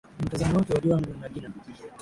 [0.19, 1.51] ni mtazamo wake ojwang nagina